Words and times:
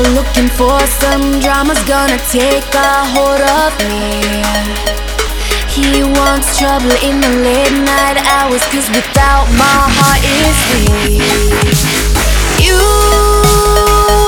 looking 0.00 0.48
for 0.48 0.80
some 1.04 1.40
drama's 1.40 1.82
gonna 1.84 2.16
take 2.32 2.64
a 2.72 3.04
hold 3.12 3.44
of 3.44 3.76
me. 3.84 4.24
He 5.68 6.00
wants 6.00 6.56
trouble 6.56 6.96
in 7.04 7.20
the 7.20 7.28
late 7.44 7.76
night 7.84 8.16
hours, 8.32 8.64
cause 8.72 8.88
without 8.88 9.44
my 9.52 9.78
heart 9.92 10.22
is 10.24 10.56
weak. 10.72 11.20
You 12.56 12.80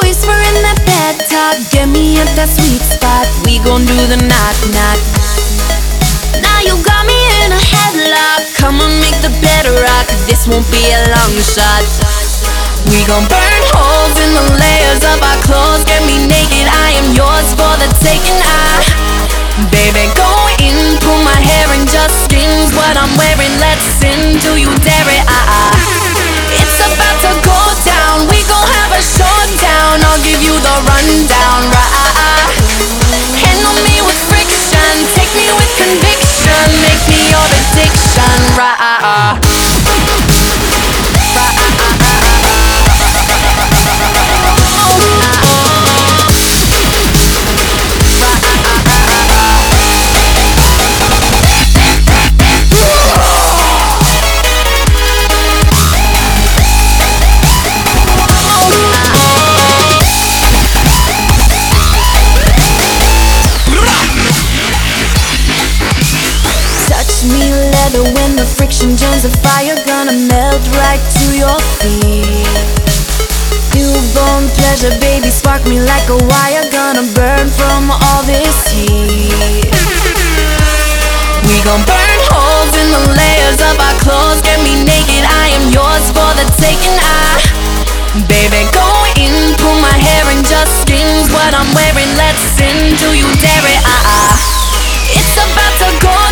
whisper 0.05 0.37
in 0.37 0.57
that 0.69 0.81
bad 0.85 1.17
talk, 1.33 1.57
get 1.73 1.89
me 1.89 2.21
at 2.21 2.29
that 2.37 2.53
sweet 2.53 2.85
spot. 2.85 3.25
We 3.49 3.57
gon' 3.65 3.89
do 3.89 3.97
the 4.05 4.21
knock 4.21 4.59
knock. 4.69 5.01
Now 6.45 6.61
you 6.61 6.77
got 6.85 7.09
me 7.09 7.17
in 7.41 7.57
a 7.57 7.63
headlock. 7.73 8.53
Come 8.61 8.85
on, 8.85 8.93
make 9.01 9.17
the 9.25 9.33
bed 9.41 9.65
rock. 9.81 10.07
This 10.29 10.45
won't 10.45 10.69
be 10.69 10.93
a 10.93 11.01
long 11.09 11.33
shot. 11.41 11.85
We 12.93 13.01
gon' 13.09 13.25
burn 13.33 13.63
holes 14.05 14.21
in 14.21 14.33
the 14.37 14.47
layers 14.61 15.01
of 15.01 15.19
our 15.25 15.41
clothes. 15.49 15.85
Get 15.89 16.05
me 16.05 16.21
naked, 16.29 16.69
I 16.69 16.93
am 17.01 17.17
yours 17.17 17.49
for 17.57 17.73
the 17.81 17.89
taking. 18.05 18.37
I, 18.37 18.85
baby, 19.73 20.05
go 20.13 20.29
in, 20.61 20.77
pull 21.01 21.21
my 21.25 21.37
hair 21.41 21.73
and 21.73 21.89
just 21.89 22.13
skins 22.29 22.69
what 22.77 23.01
I'm 23.01 23.13
wearing. 23.17 23.55
Let's 23.57 23.85
sin, 23.97 24.37
do 24.45 24.61
you 24.61 24.69
dare 24.85 25.09
it? 25.09 25.25
Ah, 25.25 25.57
ah. 25.57 25.73
It's 26.53 26.79
about 26.85 27.17
to 27.25 27.33
go 27.41 27.61
down. 27.89 28.29
We 28.29 28.45
gon' 28.45 28.69
have 28.77 28.93
a 28.93 29.01
showdown. 29.01 30.05
I'll 30.05 30.21
give 30.21 30.41
you 30.45 30.53
the 30.53 30.77
rundown, 30.85 31.61
right? 31.73 32.53
Handle 33.41 33.77
me 33.89 34.05
with 34.05 34.21
friction, 34.29 34.93
take 35.17 35.33
me 35.33 35.49
with 35.57 35.73
conviction, 35.81 36.69
make 36.85 37.03
me 37.09 37.33
your 37.33 37.47
addiction, 37.49 38.37
right? 38.61 39.41
Touch 39.41 39.44
me 67.31 67.53
leather 67.73 68.05
when 68.13 68.37
the 68.37 68.45
friction 68.45 68.97
joins 68.97 69.23
the 69.23 69.33
fire. 69.41 69.77
Gonna 69.87 70.17
melt 70.29 70.65
right 70.77 71.03
to 71.21 71.25
your 71.33 71.59
feet. 71.81 72.49
Newborn 73.75 74.49
pleasure, 74.59 74.95
baby, 75.01 75.31
spark 75.31 75.65
me 75.67 75.81
like 75.81 76.09
a 76.09 76.19
wire. 76.29 76.65
Gonna 76.71 77.07
burn 77.15 77.49
from 77.49 77.91
all 77.91 78.23
this 78.25 78.57
heat. 78.73 79.69
We 81.49 81.57
gon' 81.65 81.85
burn 81.85 82.19
holes 82.33 82.73
in 82.77 82.89
the 82.89 83.03
layers 83.17 83.61
of 83.61 83.77
our 83.77 83.97
clothes. 84.01 84.41
Get 84.41 84.61
me 84.65 84.81
naked, 84.85 85.25
I 85.25 85.53
am 85.57 85.69
yours 85.73 86.09
for 86.13 86.31
the 86.37 86.47
taking. 86.57 86.97
I, 86.97 87.41
baby, 88.29 88.65
go 88.73 88.89
in, 89.21 89.53
pull 89.61 89.77
my 89.81 89.93
hair 89.93 90.25
and 90.33 90.45
just 90.45 90.73
skins 90.83 91.29
what 91.33 91.53
I'm 91.53 91.69
wearing. 91.77 92.11
Let's 92.17 92.41
sin, 92.57 92.97
do 92.97 93.13
you 93.13 93.29
dare 93.45 93.67
it? 93.69 93.81
Ah, 93.85 94.03
ah. 94.09 94.55
It's 95.15 95.37
about 95.37 95.75
to 95.79 95.89
go 96.01 96.24